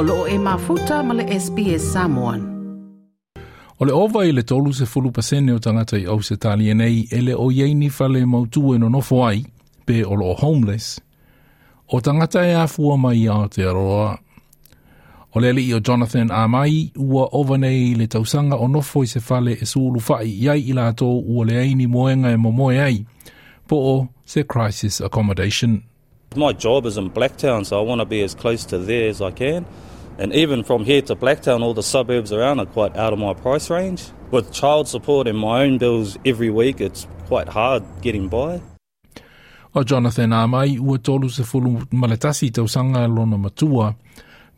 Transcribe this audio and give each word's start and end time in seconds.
olo 0.00 0.26
e 0.28 0.38
mafuta 0.38 1.02
male 1.02 1.24
SPS 1.44 1.84
Samoan. 1.92 2.40
O 3.78 3.84
le 3.84 3.92
ova 3.92 4.24
i 4.26 4.32
le 4.32 4.42
tolu 4.42 4.72
se 4.72 4.84
fulu 4.86 5.10
pasene 5.12 5.52
o 5.54 5.58
tangata 5.58 5.96
i 5.98 6.04
au 6.06 6.22
se 6.22 6.36
tali 6.36 6.74
nei, 6.74 7.06
e 7.10 7.18
le 7.26 7.34
o 7.34 7.46
yei 7.58 7.74
ni 7.74 7.88
fale 7.96 8.20
mautu 8.32 8.74
e 8.74 8.78
no 8.78 8.88
nofo 8.94 9.16
ai, 9.30 9.40
pe 9.86 9.96
o 10.04 10.14
lo 10.20 10.28
homeless, 10.40 10.88
o 11.94 12.00
tangata 12.00 12.40
e 12.46 12.52
afua 12.64 12.96
mai 12.96 13.26
a 13.28 13.32
Aotearoa. 13.32 14.18
O 15.34 15.40
le 15.42 15.50
i 15.66 15.72
o 15.76 15.80
Jonathan 15.86 16.28
a 16.38 16.46
mai, 16.54 16.74
ua 17.12 17.24
ova 17.40 17.56
nei 17.64 17.80
le 17.98 18.06
tausanga 18.12 18.56
o 18.56 18.66
nofo 18.74 18.98
i 19.02 19.06
se 19.14 19.20
fale 19.28 19.52
e 19.52 19.64
suulu 19.72 19.98
fai, 20.08 20.26
yei 20.44 20.62
i 20.70 20.72
la 20.78 20.86
ua 21.32 21.42
le 21.48 21.54
aini 21.62 21.86
moenga 21.94 22.28
e 22.30 22.36
momoe 22.44 22.76
ai, 22.86 22.98
po 23.68 23.76
o 23.92 23.96
se 24.32 24.40
crisis 24.52 24.96
accommodation 25.06 25.74
my 26.36 26.52
job 26.52 26.86
is 26.86 26.96
in 26.96 27.10
Blacktown, 27.10 27.64
so 27.64 27.78
I 27.78 27.82
want 27.82 28.00
to 28.00 28.04
be 28.04 28.22
as 28.22 28.34
close 28.34 28.64
to 28.66 28.78
there 28.78 29.08
as 29.08 29.20
I 29.20 29.30
can. 29.30 29.64
And 30.18 30.32
even 30.34 30.62
from 30.62 30.84
here 30.84 31.02
to 31.02 31.16
Blacktown, 31.16 31.62
all 31.62 31.74
the 31.74 31.82
suburbs 31.82 32.32
around 32.32 32.60
are 32.60 32.66
quite 32.66 32.96
out 32.96 33.12
of 33.12 33.18
my 33.18 33.34
price 33.34 33.70
range. 33.70 34.04
With 34.30 34.52
child 34.52 34.88
support 34.88 35.26
and 35.26 35.38
my 35.38 35.62
own 35.62 35.78
bills 35.78 36.18
every 36.24 36.50
week, 36.50 36.80
it's 36.80 37.06
quite 37.26 37.48
hard 37.48 37.82
getting 38.02 38.28
by. 38.28 38.60
O 39.74 39.82
Jonathan 39.84 40.30
Amai, 40.32 40.78
ua 40.78 40.98
tolu 40.98 41.28
se 41.28 41.42
fulu 41.42 41.82
malatasi 41.92 42.50
tau 42.50 42.66
sanga 42.68 43.06
lona 43.08 43.36
matua, 43.38 43.94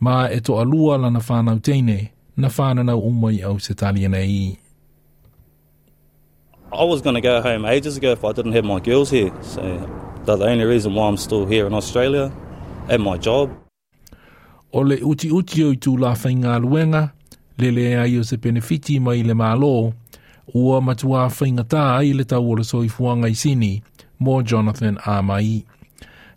ma 0.00 0.28
e 0.28 0.38
to 0.40 0.52
alua 0.60 0.96
lana 1.00 1.18
whanau 1.18 1.60
teine, 1.60 2.10
na 2.36 2.48
whananau 2.48 3.02
umai 3.02 3.42
au 3.44 3.58
se 3.58 3.74
taliana 3.74 4.18
i. 4.24 4.56
I 6.70 6.84
was 6.84 7.00
going 7.00 7.14
to 7.14 7.20
go 7.22 7.40
home 7.40 7.64
ages 7.64 7.96
ago 7.96 8.10
if 8.12 8.22
I 8.22 8.32
didn't 8.32 8.52
have 8.52 8.64
my 8.64 8.78
girls 8.78 9.08
here. 9.08 9.32
So 9.42 9.62
but 10.28 10.36
the 10.40 10.44
only 10.44 10.64
reason 10.66 10.92
why 10.94 11.08
I'm 11.08 11.16
still 11.16 11.46
here 11.46 11.66
in 11.66 11.72
Australia 11.72 12.30
and 12.90 13.02
my 13.02 13.16
job. 13.16 13.50
O 14.72 14.80
le 14.84 14.96
uti 14.96 15.30
uti 15.32 15.64
o 15.64 15.70
i 15.70 15.78
la 15.96 16.14
whainga 16.14 16.58
luenga, 16.58 17.12
le 17.58 17.70
le 17.70 17.96
ai 17.98 18.18
o 18.18 18.22
se 18.22 18.36
benefiti 18.36 19.00
mai 19.00 19.22
le 19.22 19.32
malo, 19.32 19.94
ua 20.54 20.82
matua 20.82 21.30
whainga 21.32 21.64
tā 21.64 22.02
i 22.04 22.12
le 22.12 22.24
tau 22.24 22.44
o 22.44 22.54
le 22.56 22.62
soifuanga 22.62 23.26
i 23.26 23.32
sini, 23.34 23.82
mō 24.20 24.42
Jonathan 24.42 24.98
Amai. 25.06 25.64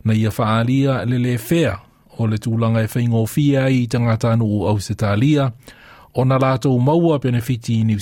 Na 0.06 0.14
ia 0.14 0.30
whaalia 0.32 1.04
le 1.06 1.18
le 1.20 1.38
fea 1.38 1.76
o 2.18 2.28
le 2.28 2.38
tūlanga 2.40 2.80
e 2.80 2.88
whainga 2.96 3.18
o 3.18 3.26
fia 3.26 3.68
i 3.68 3.88
tanga 3.92 4.16
anu 4.32 4.46
o 4.62 4.68
au 4.70 4.80
se 4.80 4.94
tālia, 4.96 5.52
o 6.16 6.24
na 6.24 6.38
lātou 6.40 6.80
maua 6.80 7.20
benefiti 7.20 7.82
i 7.82 7.84
New 7.84 8.00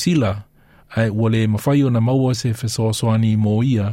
ai 0.97 1.09
ua 1.09 1.29
le 1.33 1.47
mawhai 1.47 1.89
na 1.91 1.99
maua 2.01 2.35
se 2.35 2.53
whesoswani 2.53 3.33
mō 3.37 3.63
ia, 3.65 3.89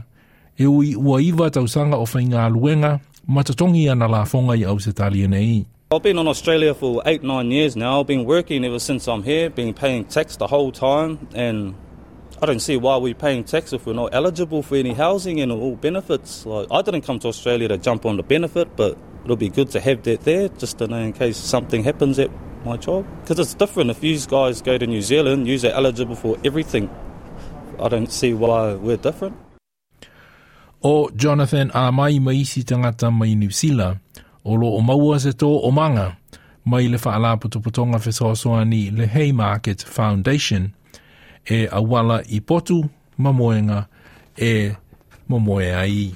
e 0.59 0.67
ui 0.67 0.95
ua 0.97 1.21
iwa 1.23 1.51
tausanga 1.51 1.97
o 1.99 2.05
whainga 2.07 2.49
luenga, 2.49 3.01
matatongi 3.29 3.89
ana 3.91 4.09
la 4.09 4.25
fonga 4.25 4.57
i 4.57 4.65
au 4.65 4.79
se 4.81 4.93
talia 4.93 5.29
nei. 5.29 5.67
I've 5.91 6.03
been 6.03 6.19
in 6.19 6.27
Australia 6.27 6.75
for 6.75 7.03
eight, 7.07 7.23
nine 7.23 7.51
years 7.51 7.77
now. 7.77 8.01
I've 8.01 8.07
been 8.07 8.25
working 8.25 8.65
ever 8.65 8.79
since 8.81 9.07
I'm 9.07 9.23
here, 9.23 9.51
been 9.51 9.73
paying 9.73 10.05
tax 10.05 10.37
the 10.37 10.47
whole 10.49 10.73
time, 10.73 11.29
and 11.35 11.75
I 12.43 12.47
don't 12.47 12.59
see 12.59 12.77
why 12.77 12.97
we're 12.97 13.15
paying 13.15 13.45
tax 13.45 13.73
if 13.73 13.87
we're 13.87 13.93
not 13.93 14.13
eligible 14.13 14.63
for 14.63 14.77
any 14.77 14.95
housing 14.95 15.41
and 15.41 15.53
all 15.53 15.77
benefits. 15.77 16.45
Like, 16.45 16.67
I 16.73 16.83
didn't 16.83 17.03
come 17.03 17.19
to 17.21 17.29
Australia 17.29 17.69
to 17.69 17.79
jump 17.79 18.05
on 18.05 18.17
the 18.17 18.25
benefit, 18.25 18.75
but 18.77 18.99
it'll 19.25 19.37
be 19.37 19.49
good 19.49 19.71
to 19.73 19.81
have 19.81 20.03
that 20.05 20.23
there 20.23 20.49
just 20.49 20.79
to 20.79 20.89
know 20.89 20.97
in 20.99 21.13
case 21.13 21.37
something 21.37 21.85
happens 21.85 22.19
at 22.19 22.31
my 22.65 22.77
job. 22.77 23.07
Because 23.21 23.39
it's 23.39 23.55
different. 23.55 23.91
If 23.91 24.03
you 24.03 24.19
guys 24.27 24.61
go 24.63 24.79
to 24.79 24.87
New 24.89 25.03
Zealand, 25.03 25.47
you're 25.47 25.71
eligible 25.73 26.17
for 26.17 26.37
everything. 26.45 26.91
I 27.81 27.89
don't 27.89 28.11
see 28.11 28.35
why 28.35 28.73
we're 28.75 28.97
different. 28.97 29.37
o 30.83 31.11
Jonathan 31.15 31.71
a 31.73 31.91
mai 31.91 32.19
mai 32.19 32.45
si 32.45 32.63
tangata 32.65 33.11
mai 33.11 33.35
New 33.35 33.51
Zealand 33.51 33.97
o 34.45 34.55
lo 34.57 34.69
o 34.77 34.81
maua 34.81 35.19
se 35.21 35.31
tō 35.31 35.49
o 35.63 35.71
manga 35.71 36.17
mai 36.65 36.89
le 36.89 36.99
whaala 37.05 37.37
putuputonga 37.37 37.99
whesoasoa 37.99 38.65
ni 38.65 38.91
le 38.91 39.07
Haymarket 39.07 39.85
Foundation 39.85 40.71
e 41.47 41.69
awala 41.73 42.23
i 42.29 42.41
potu 42.41 42.85
mamoenga 43.19 43.87
e 44.37 44.73
mamoe 45.29 45.75
ai. 45.77 46.15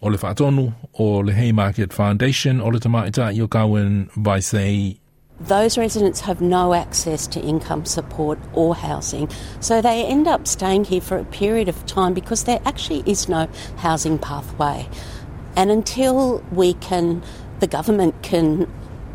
O 0.00 0.08
le 0.10 0.18
whaatonu 0.22 0.72
o 0.94 1.22
le 1.22 1.32
Haymarket 1.32 1.92
Foundation 1.92 2.60
o 2.60 2.68
le 2.70 2.78
tamaita 2.78 3.32
i 3.32 3.40
o 3.42 3.48
kawen 3.48 4.06
vaisei. 4.16 4.96
Those 5.40 5.76
residents 5.76 6.20
have 6.22 6.40
no 6.40 6.72
access 6.72 7.26
to 7.28 7.40
income 7.40 7.84
support 7.84 8.38
or 8.54 8.74
housing, 8.74 9.28
so 9.60 9.82
they 9.82 10.02
end 10.06 10.26
up 10.26 10.46
staying 10.46 10.84
here 10.84 11.02
for 11.02 11.18
a 11.18 11.24
period 11.26 11.68
of 11.68 11.84
time 11.84 12.14
because 12.14 12.44
there 12.44 12.60
actually 12.64 13.02
is 13.04 13.28
no 13.28 13.46
housing 13.76 14.18
pathway. 14.18 14.88
And 15.54 15.70
until 15.70 16.38
we 16.52 16.72
can, 16.74 17.22
the 17.60 17.66
government 17.66 18.14
can 18.22 18.66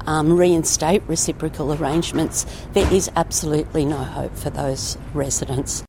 um, 0.06 0.38
reinstate 0.38 1.02
reciprocal 1.08 1.74
arrangements, 1.74 2.46
there 2.74 2.92
is 2.94 3.09
absolutely 3.16 3.84
no 3.84 3.98
hope 3.98 4.36
for 4.38 4.52
those 4.52 5.00
residents. 5.16 5.82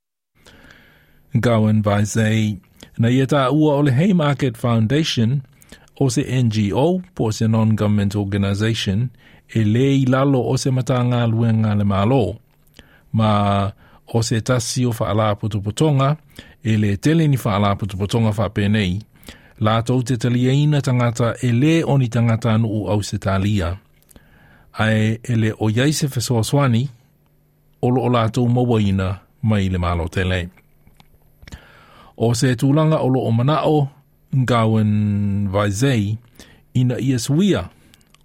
Gowan 1.40 1.82
Vaisei, 1.82 2.58
na 2.98 3.08
ia 3.08 3.26
tā 3.26 3.52
Haymarket 3.92 4.56
Foundation, 4.56 5.44
also 5.96 6.22
an 6.22 6.50
NGO, 6.50 7.04
also 7.18 7.44
a 7.44 7.48
non-government 7.48 8.16
organisation, 8.16 9.10
e 9.58 9.64
le 9.72 9.86
i 9.98 10.04
lalo 10.12 10.40
o 10.48 10.54
se 10.62 10.70
mata 10.76 10.98
ngā 11.10 11.22
luenga 11.32 11.72
le 11.78 11.84
malo. 11.92 12.22
Ma 13.18 13.32
o 14.14 14.22
se 14.28 14.40
tasi 14.48 14.84
o 14.88 14.92
whaala 14.98 15.32
putuputonga, 15.40 16.10
e 16.68 16.72
le 16.82 16.90
tele 16.96 17.26
ni 17.28 17.36
whaala 17.44 17.70
putuputonga 17.80 18.32
whapenei, 18.38 18.92
lātou 19.66 20.00
te 20.06 20.16
talia 20.22 20.52
e 20.52 20.62
ina 20.64 20.80
tangata 20.86 21.28
e 21.46 21.50
le 21.60 21.74
o 21.90 21.98
ni 21.98 22.08
tangata 22.14 22.48
anu 22.54 22.68
u 22.78 22.80
au 22.92 23.00
se 23.08 23.16
talia. 23.26 23.68
Ae 24.82 25.20
e 25.30 25.34
le 25.40 25.50
o 25.62 25.68
iai 25.76 25.92
se 25.98 26.06
whesoaswani, 26.12 26.82
o 27.84 27.88
lo 27.94 28.00
o 28.08 28.08
lātou 28.14 28.48
maua 28.54 28.80
ina 28.88 29.08
mai 29.48 29.64
le 29.72 29.78
malo 29.84 30.06
tele. 30.14 30.40
O 32.24 32.32
se 32.38 32.54
tūlanga 32.60 33.00
o 33.02 33.08
lo 33.08 33.24
o 33.26 33.30
manao, 33.32 33.80
Ngawen 34.32 34.92
Vaizei, 35.52 36.14
ina 36.80 36.96
ia 37.04 37.18
suia, 37.20 37.66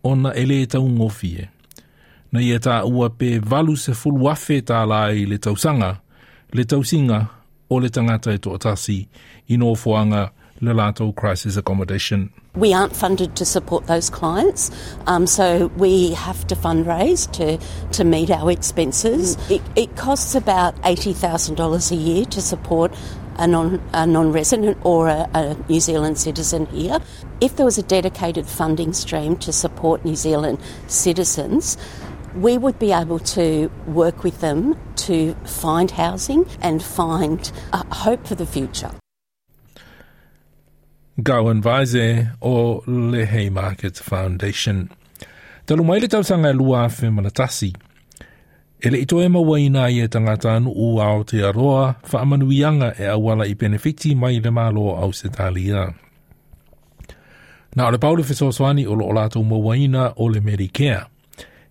ona 0.03 0.33
ele 0.35 0.61
e 0.61 0.65
tau 0.67 0.83
ngofie. 0.87 1.47
Na 2.31 2.39
ia 2.41 2.59
tā 2.59 2.81
ua 2.85 3.09
pe 3.09 3.37
valu 3.39 3.75
se 3.77 3.93
fulu 3.93 4.27
afe 4.29 4.61
tā 4.61 4.83
lai 4.87 5.25
le 5.25 5.37
tausanga, 5.37 5.97
le 6.53 6.63
tausinga 6.65 7.19
o 7.69 7.75
le 7.79 7.89
tangata 7.89 8.33
e 8.33 8.37
toatasi 8.37 8.97
i 9.47 9.55
no 9.57 9.75
fuanga 9.75 10.29
le 10.59 10.73
crisis 11.13 11.55
accommodation. 11.55 12.29
We 12.55 12.73
aren't 12.73 12.95
funded 12.95 13.35
to 13.35 13.45
support 13.45 13.85
those 13.85 14.09
clients, 14.09 14.71
um, 15.05 15.27
so 15.27 15.67
we 15.77 16.11
have 16.15 16.45
to 16.47 16.55
fundraise 16.55 17.31
to, 17.33 17.59
to 17.95 18.03
meet 18.03 18.31
our 18.31 18.49
expenses. 18.51 19.37
It, 19.51 19.61
it 19.75 19.95
costs 19.95 20.33
about 20.33 20.75
$80,000 20.81 21.91
a 21.91 21.95
year 21.95 22.25
to 22.25 22.41
support 22.41 22.91
a, 23.37 23.47
non, 23.47 23.79
a 23.93 24.05
non-resident 24.05 24.77
or 24.83 25.07
a, 25.09 25.29
a 25.33 25.55
New 25.69 25.79
Zealand 25.79 26.17
citizen 26.17 26.65
here. 26.67 26.99
If 27.41 27.55
there 27.55 27.65
was 27.65 27.77
a 27.77 27.83
dedicated 27.83 28.45
funding 28.45 28.93
stream 28.93 29.35
to 29.37 29.51
support 29.53 30.03
New 30.03 30.15
Zealand 30.15 30.59
citizens, 30.87 31.77
we 32.35 32.57
would 32.57 32.77
be 32.79 32.91
able 32.91 33.19
to 33.19 33.71
work 33.87 34.23
with 34.23 34.41
them 34.41 34.75
to 34.95 35.33
find 35.45 35.89
housing 35.91 36.45
and 36.61 36.81
find 36.83 37.51
uh, 37.73 37.83
hope 37.93 38.25
for 38.27 38.35
the 38.35 38.45
future. 38.45 38.91
Gawan 41.19 41.63
Vaze 41.63 42.29
o 42.41 42.81
Lehe 42.85 43.49
Markets 43.51 43.99
Foundation. 44.13 44.77
Talu 45.67 45.83
mai 45.87 45.99
tau 46.07 46.21
sanga 46.21 46.51
lua 46.53 46.89
fe 46.89 47.07
malatasi. 47.07 47.73
E 48.79 48.89
le 48.91 48.97
ito 49.01 49.21
e 49.21 49.27
maua 49.27 49.57
ina 49.59 49.87
i 49.89 49.99
e 50.05 50.07
tangata 50.07 50.53
anu 50.55 50.69
u 50.69 51.01
Aotearoa, 51.01 51.95
wha 52.13 52.21
amanuianga 52.21 52.93
e 52.99 53.05
awala 53.07 53.47
i 53.47 53.55
benefiti 53.55 54.15
mai 54.15 54.39
le 54.39 54.51
malo 54.51 54.93
au 54.97 55.13
se 55.13 55.29
talia. 55.29 55.93
Na 57.75 57.87
ole 57.87 57.97
paulu 57.97 58.23
fesoswani 58.23 58.85
o 58.85 58.93
lo 58.95 59.05
o 59.07 59.13
lato 59.13 59.43
maua 59.43 59.77
ina 59.77 60.13
o 60.15 60.29
le 60.29 60.41
Medicare. 60.41 61.05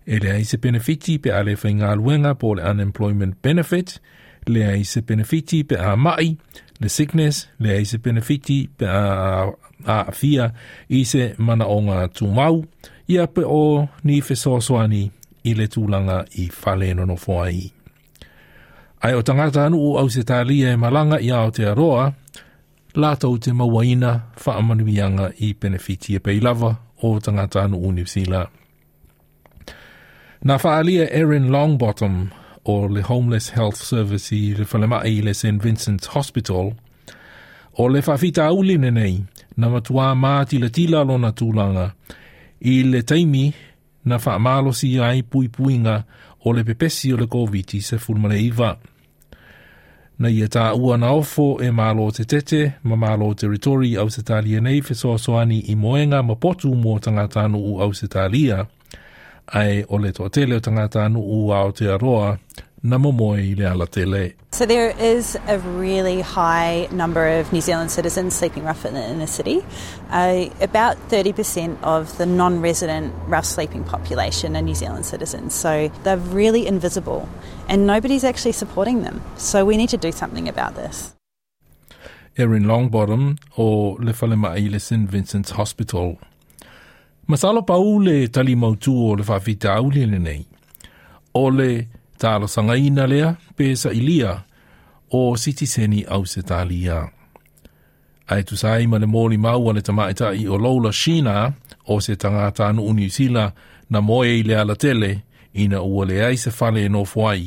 E 0.07 0.19
le 0.19 0.31
ai 0.33 0.45
se 0.45 0.57
benefiti 0.59 1.19
pe 1.23 1.31
ale 1.31 1.55
fai 1.57 1.75
ngā 1.79 1.95
luenga 1.97 2.35
po 2.35 2.55
le 2.55 2.63
unemployment 2.71 3.39
benefit, 3.43 4.01
le 4.47 4.67
ai 4.67 4.85
se 4.85 5.01
benefiti 5.03 5.63
pe 5.65 5.79
a 5.79 5.95
mai, 5.97 6.37
le 6.81 6.89
sickness, 6.89 7.47
le 7.59 7.71
ai 7.79 7.85
se 7.87 7.99
benefiti 7.99 8.65
pe 8.79 8.87
a, 8.87 9.47
a, 9.87 9.97
fia 10.11 10.51
i 10.91 11.05
se 11.07 11.35
mana 11.39 11.67
o 11.71 11.79
ngā 11.87 12.07
tumau, 12.19 12.65
ia 13.07 13.31
pe 13.31 13.47
o 13.47 13.65
ni 14.03 14.19
fesoswani 14.23 15.05
maua 15.05 15.16
i 15.47 15.55
le 15.55 15.67
tūlanga 15.71 16.23
i 16.43 16.49
whale 16.63 16.89
no 16.99 17.15
i. 17.51 17.65
Ai 19.05 19.15
o 19.15 19.23
tangata 19.23 19.67
anu 19.69 19.79
o 19.79 19.91
au 20.01 20.09
se 20.11 20.23
tālia 20.27 20.73
e 20.73 20.77
malanga 20.81 21.21
i 21.23 21.31
Aotearoa, 21.31 22.09
lātou 22.97 23.39
te 23.39 23.53
mawaina 23.53 24.13
whaamanuianga 24.45 25.31
i 25.47 25.53
benefiti 25.55 26.17
e 26.17 26.19
peilava 26.21 26.73
o 27.07 27.11
tangata 27.21 27.63
anu 27.67 27.79
o 27.89 27.93
New 27.93 28.07
Zealand. 28.07 28.49
Nā 30.47 30.57
whaalia 30.63 31.07
Erin 31.11 31.47
Longbottom 31.53 32.19
o 32.67 32.77
le 32.89 33.03
Homeless 33.09 33.53
Health 33.55 33.79
Service 33.79 34.33
i 34.35 34.55
le 34.59 34.65
whalemae 34.67 35.13
i 35.19 35.23
le 35.27 35.35
St. 35.35 35.63
Vincent's 35.63 36.11
Hospital, 36.17 36.73
o 37.79 37.87
le 37.93 38.03
whawhita 38.03 38.49
auline 38.51 38.91
nei, 38.91 39.21
na 39.57 39.71
matua 39.73 40.13
māti 40.15 40.59
le 40.63 40.73
tīlalo 40.75 41.21
na 41.23 41.31
tūlanga, 41.37 41.87
i 42.67 42.81
le 42.89 43.05
taimi 43.07 43.51
na 44.07 44.17
wha 44.25 44.35
amalo 44.35 44.73
si 44.73 45.01
ai 45.01 45.23
pui 45.23 45.49
puinga 45.49 46.03
o 46.45 46.53
le 46.53 46.65
pepesi 46.65 47.13
o 47.13 47.17
le 47.17 47.27
COVID-19 47.27 47.81
se 47.81 47.99
fulmale 47.99 48.41
iwa. 48.41 48.77
Na 50.19 50.29
ia 50.31 50.47
tā 50.49 50.71
ua 50.79 50.97
na 50.97 51.11
ofo 51.13 51.57
e 51.61 51.69
malo 51.71 52.07
te 52.15 52.25
tete, 52.25 52.79
ma 52.85 52.97
malo 52.97 53.35
te 53.35 53.49
ritori 53.51 53.97
au 54.01 54.09
se 54.11 54.23
talia 54.23 54.61
nei 54.61 54.81
fe 54.81 54.95
soani 54.95 55.59
i 55.69 55.75
moenga 55.77 56.23
ma 56.23 56.35
potu 56.37 56.73
mō 56.73 56.99
tangata 57.01 57.47
nuu 57.53 57.81
au 57.83 57.93
se 57.95 58.09
talia, 58.09 58.63
ai 59.61 59.83
o 59.89 59.99
le 59.99 60.13
toa 60.13 60.31
tele 60.31 60.57
o 60.57 60.61
tangata 60.61 61.09
nuu 61.09 61.51
au 61.53 61.73
te 61.73 61.91
aroa 61.93 62.39
na 62.83 62.99
momoe 62.99 63.43
i 63.51 63.55
le 63.55 63.67
ala 63.69 63.87
tele. 63.87 64.25
So 64.57 64.65
there 64.65 64.95
is 64.99 65.37
a 65.47 65.59
really 65.59 66.23
high 66.23 66.89
number 66.91 67.23
of 67.41 67.53
New 67.53 67.61
Zealand 67.61 67.91
citizens 67.91 68.35
sleeping 68.35 68.65
rough 68.65 68.87
in 68.87 68.95
the 68.95 69.07
inner 69.07 69.27
city. 69.27 69.63
Uh, 70.11 70.47
about 70.63 70.97
30% 71.11 71.77
of 71.83 72.17
the 72.17 72.25
non-resident 72.25 73.13
rough 73.27 73.45
sleeping 73.45 73.85
population 73.85 74.57
are 74.57 74.63
New 74.63 74.75
Zealand 74.75 75.05
citizens, 75.05 75.53
so 75.55 75.91
they're 76.05 76.17
really 76.37 76.67
invisible, 76.67 77.29
and 77.69 77.87
nobody's 77.87 78.25
actually 78.25 78.53
supporting 78.53 79.03
them. 79.03 79.21
So 79.37 79.67
we 79.67 79.77
need 79.77 79.91
to 79.91 79.99
do 79.99 80.11
something 80.11 80.49
about 80.49 80.75
this. 80.75 81.15
Erin 82.39 82.63
Longbottom 82.65 83.37
or 83.57 83.99
Lefalema 83.99 84.53
i 84.59 84.79
St. 84.79 85.07
Vincent's 85.11 85.51
Hospital. 85.61 86.17
Masalo 87.29 87.61
pa 87.67 87.75
o 87.77 87.83
le 87.99 88.27
whawhita 88.29 89.77
au 89.77 89.91
le 89.91 90.19
nei. 90.19 90.47
O 91.35 91.45
le 91.51 91.89
Tāla 92.19 92.49
sanga 92.49 92.75
ina 92.77 93.07
lea 93.07 93.35
pe 93.57 93.75
sa 93.77 93.91
ilia 93.91 94.39
o 95.13 95.37
Citizeni 95.37 96.05
au 96.09 96.25
se 96.25 96.41
tālia. 96.43 97.03
Ai 98.29 98.43
tu 98.43 98.57
sai 98.57 98.87
ma 98.87 98.99
le 98.99 99.07
mōli 99.07 99.37
maua 99.39 99.75
le 99.77 99.83
tamaita 99.83 100.33
i 100.35 100.47
o 100.49 100.57
Lola 100.57 100.93
Shina 100.93 101.53
o 101.87 102.01
se 102.01 102.17
tangata 102.17 102.67
anu 102.69 102.83
unisila 102.89 103.53
na 103.91 104.01
moe 104.01 104.33
i 104.39 104.43
le 104.43 104.57
ala 104.59 104.75
tele 104.77 105.21
ina 105.55 105.83
ua 105.83 106.05
le 106.07 106.23
ai 106.25 106.37
se 106.37 106.51
fale 106.51 106.89
no 106.89 107.05
fuai. 107.05 107.47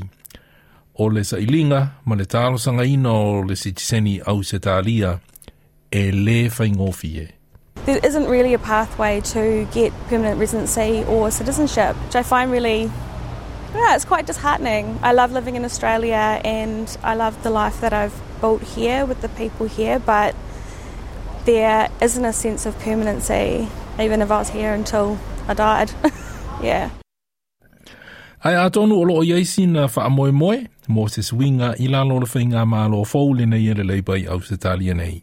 O 1.00 1.10
le 1.10 1.24
sa 1.24 1.38
ilinga 1.40 1.82
ma 2.06 2.16
le 2.16 2.26
tālo 2.26 2.58
sanga 2.62 2.86
ina 2.86 3.12
o 3.12 3.42
le 3.44 3.56
Citizeni 3.58 4.20
au 4.26 4.44
se 4.44 4.60
tālia 4.60 5.20
e 5.92 6.12
le 6.12 6.40
whaingofie. 6.48 7.28
There 7.86 8.00
isn't 8.04 8.28
really 8.28 8.54
a 8.54 8.60
pathway 8.60 9.22
to 9.34 9.66
get 9.74 9.92
permanent 10.10 10.38
residency 10.40 11.04
or 11.08 11.32
citizenship, 11.32 11.96
which 12.04 12.16
I 12.16 12.24
find 12.24 12.52
really 12.52 12.92
yeah, 13.76 13.96
it's 13.96 14.06
quite 14.06 14.26
disheartening. 14.26 15.00
I 15.04 15.14
love 15.14 15.32
living 15.32 15.56
in 15.56 15.66
Australia 15.66 16.42
and 16.44 16.96
I 17.04 17.16
love 17.16 17.42
the 17.44 17.50
life 17.50 17.82
that 17.82 17.94
I've 17.94 18.20
built 18.42 18.64
here 18.64 19.06
with 19.06 19.22
the 19.22 19.30
people 19.30 19.68
here, 19.68 20.00
but 20.00 20.36
there 21.46 21.90
isn't 22.02 22.26
a 22.26 22.34
sense 22.34 22.66
of 22.66 22.78
permanency, 22.80 23.68
even 24.00 24.22
if 24.22 24.32
I 24.32 24.40
was 24.40 24.50
here 24.50 24.74
until 24.74 25.18
I 25.48 25.54
died. 25.54 25.92
yeah. 26.64 26.90
Ai 28.44 28.54
a 28.56 28.70
tonu 28.70 28.96
o 29.02 29.04
loo 29.04 29.24
iei 29.26 29.46
sina 29.46 29.90
wha 29.96 30.10
moe 30.10 30.32
moe, 30.32 30.62
Moses 30.88 31.34
Winga 31.34 31.76
i 31.80 31.88
lalo 31.88 32.20
le 32.20 32.26
whainga 32.26 32.66
mālo 32.66 33.06
fau 33.06 33.34
le 33.34 33.46
nei 33.46 33.74
le 33.74 33.84
leipa 33.84 34.14
i 34.18 34.26
Ausitalia 34.28 34.94
nei. 34.94 35.22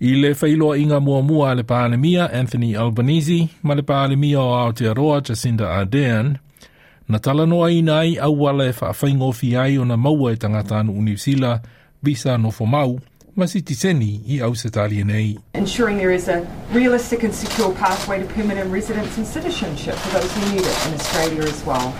I 0.00 0.14
le 0.16 0.30
whailoa 0.34 0.76
inga 0.78 1.00
mua 1.00 1.22
mua 1.22 1.54
le 1.54 1.62
pālemia 1.62 2.30
Anthony 2.32 2.74
Albanese, 2.76 3.48
ma 3.62 3.74
le 3.74 3.82
pālemia 3.82 4.40
o 4.40 4.54
Aotearoa 4.54 5.20
Jacinda 5.20 5.66
Ardern, 5.70 6.38
na 7.08 7.18
talano 7.18 7.64
ai 7.64 7.82
nai 7.82 8.08
au 8.18 8.34
wala 8.42 8.64
e 8.64 8.72
whaafaingo 8.78 9.32
fi 9.32 9.56
ai 9.56 9.78
o 9.78 9.84
na 9.84 9.96
maua 9.96 10.32
e 10.32 10.36
tangata 10.36 10.78
anu 10.78 10.92
unisila, 10.92 11.60
visa 12.02 12.38
no 12.38 12.50
fomau, 12.50 13.00
Masitiseni 13.36 14.20
i 14.28 14.42
au 14.44 14.52
se 14.54 14.68
e 14.68 15.04
nei. 15.04 15.38
Ensuring 15.54 15.96
there 15.96 16.10
is 16.12 16.28
a 16.28 16.44
realistic 16.70 17.22
and 17.24 17.32
secure 17.34 17.72
pathway 17.80 18.20
to 18.20 18.26
permanent 18.36 18.68
residence 18.70 19.16
and 19.16 19.24
citizenship 19.26 19.94
for 19.96 20.18
those 20.20 20.28
who 20.36 20.52
need 20.52 20.60
it 20.60 20.76
in 20.86 20.92
Australia 21.00 21.42
as 21.48 21.64
well. 21.64 21.94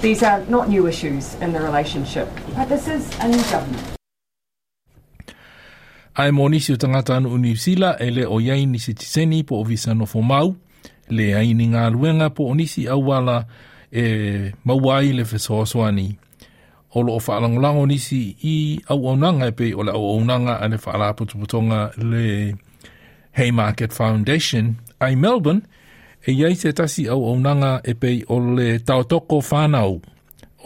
These 0.00 0.22
are 0.24 0.40
not 0.48 0.70
new 0.72 0.86
issues 0.88 1.34
in 1.44 1.52
the 1.52 1.60
relationship, 1.60 2.24
but 2.56 2.70
this 2.72 2.88
is 2.88 3.04
a 3.20 3.28
new 3.28 3.42
government. 3.52 4.00
Ai 6.16 6.30
mo 6.32 6.48
nisi 6.48 6.72
o 6.72 6.76
tangata 6.76 7.16
anu 7.16 7.34
unisila 7.36 7.98
e 8.00 8.08
le 8.10 8.24
o 8.24 8.40
yei 8.40 8.64
nisitiseni 8.64 9.44
po 9.44 9.60
o 9.60 9.64
visa 9.68 9.92
no 9.92 10.06
fomau, 10.08 10.56
le 11.12 11.34
aini 11.36 11.68
ngā 11.74 11.84
luenga 11.92 12.30
po 12.32 12.48
onisi 12.48 12.88
au 12.88 13.10
wala, 13.12 13.44
e 13.92 14.52
mauai 14.64 15.12
le 15.12 15.24
fesoasoa 15.24 15.92
ni. 15.92 16.16
O 16.94 17.02
lo 17.02 17.12
o 17.16 17.20
whaalangolango 17.26 17.86
nisi 17.86 18.36
i 18.52 18.80
au 18.88 18.98
aunanga 19.08 19.46
e 19.46 19.52
pe 19.58 19.66
o 19.78 19.82
le 19.86 19.92
au 19.98 20.04
aunanga 20.12 20.54
a 20.60 20.66
le 20.68 20.76
whaalaputuputonga 20.84 21.80
le 22.10 22.26
Haymarket 23.36 23.92
Foundation 23.98 24.66
ai 25.00 25.14
Melbourne 25.16 25.60
e 26.26 26.32
iai 26.32 26.54
se 26.60 26.72
tasi 26.78 27.02
au 27.14 27.20
aunanga 27.30 27.72
e 27.84 27.92
pe 28.02 28.12
o 28.32 28.36
le 28.56 28.68
tautoko 28.88 29.38
whanau 29.50 29.94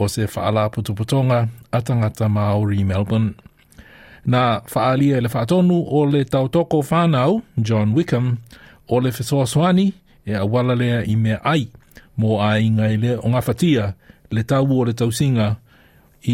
o 0.00 0.08
se 0.14 0.22
whaalaputuputonga 0.34 1.40
a 1.76 1.82
tangata 1.86 2.28
Māori 2.36 2.82
Melbourne. 2.90 3.30
Nā 4.26 4.44
whaalia 4.74 5.18
e 5.18 5.20
le 5.22 5.28
whaatonu 5.34 5.78
o 5.96 6.04
le 6.12 6.24
tautoko 6.24 6.82
whanau 6.90 7.42
John 7.66 7.94
Wickham 7.94 8.36
o 8.88 8.98
le 9.00 9.12
fesoasoani 9.12 9.88
e 10.26 10.34
awalalea 10.34 11.04
i 11.06 11.14
mea 11.16 11.38
ai 11.44 11.68
mō 12.18 12.38
a 12.40 12.56
inga 12.58 12.88
i 12.92 12.96
le 12.96 13.14
o 13.20 13.28
ngā 13.28 13.40
whatia 13.44 13.90
le 14.32 14.42
tau 14.48 14.64
o 14.76 14.84
le 14.88 14.94
tau 14.96 15.12
singa 15.12 15.48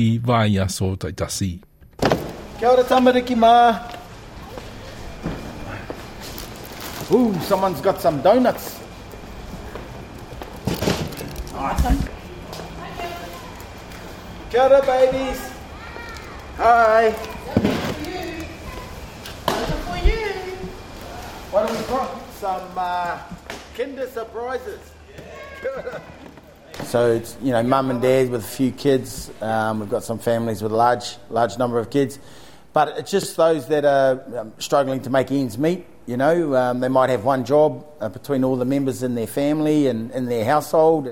i 0.00 0.18
vai 0.22 0.56
a 0.64 0.68
so 0.70 0.92
taitasi. 0.96 1.50
Kia 2.58 2.68
ora 2.70 2.84
tamariki 2.86 3.34
mā. 3.34 3.54
Ooh, 7.12 7.34
someone's 7.48 7.80
got 7.80 8.00
some 8.00 8.20
donuts. 8.22 8.78
Awesome. 11.56 11.98
Kia 14.50 14.62
ora 14.64 14.80
babies. 14.86 15.40
Hi. 16.58 17.10
What 21.52 21.68
have 21.68 21.76
we 21.76 21.84
got? 21.84 22.08
Some 22.40 22.76
uh, 22.78 23.18
Kinder 23.76 24.06
surprises. 24.08 24.80
so 26.84 27.12
it's 27.12 27.36
you 27.42 27.52
know 27.52 27.62
mum 27.62 27.90
and 27.90 28.02
dad 28.02 28.30
with 28.30 28.44
a 28.44 28.48
few 28.48 28.72
kids. 28.72 29.30
Um, 29.40 29.80
we've 29.80 29.88
got 29.90 30.02
some 30.04 30.18
families 30.18 30.62
with 30.62 30.72
a 30.72 30.76
large 30.76 31.16
large 31.30 31.58
number 31.58 31.78
of 31.78 31.90
kids, 31.90 32.18
but 32.72 32.88
it's 32.98 33.10
just 33.10 33.36
those 33.36 33.68
that 33.68 33.84
are 33.84 34.22
um, 34.38 34.52
struggling 34.58 35.00
to 35.02 35.10
make 35.10 35.30
ends 35.30 35.58
meet. 35.58 35.86
You 36.06 36.16
know, 36.16 36.54
um, 36.56 36.80
they 36.80 36.88
might 36.88 37.10
have 37.10 37.24
one 37.24 37.44
job 37.44 37.86
uh, 38.00 38.08
between 38.08 38.42
all 38.44 38.56
the 38.56 38.64
members 38.64 39.02
in 39.02 39.14
their 39.14 39.28
family 39.28 39.86
and 39.86 40.10
in 40.10 40.26
their 40.26 40.44
household. 40.44 41.06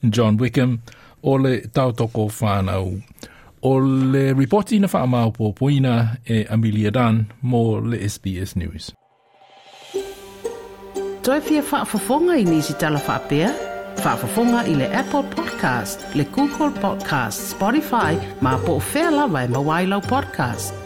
And 0.00 0.12
John 0.12 0.36
Wickham, 0.38 0.82
ole 1.22 1.60
tautoko 1.76 2.28
whanau. 2.40 3.02
O 3.62 3.68
le 3.72 4.32
reporti 4.34 4.80
na 4.80 4.86
whaamau 4.88 5.34
pōpoina 5.36 6.16
e 6.28 6.44
Amelia 6.46 6.90
Dan 6.90 7.26
mō 7.44 7.62
le 7.90 7.98
SBS 7.98 8.56
News. 8.56 8.90
toe 11.24 11.40
faa 11.40 11.60
whaafafonga 11.78 12.34
i 12.38 12.44
nisi 12.44 12.72
tala 12.74 12.98
Faa 12.98 13.18
Whaafafonga 13.96 14.66
i 14.68 14.74
le 14.74 14.86
Apple 15.00 15.22
Podcast, 15.34 16.04
le 16.14 16.24
Google 16.24 16.70
Podcast, 16.80 17.40
Spotify, 17.54 18.12
ma 18.42 18.58
po 18.66 18.74
o 18.74 18.82
whea 18.92 19.10
i 19.10 19.44
e 19.44 19.48
mawailau 19.48 20.00
podcast. 20.02 20.83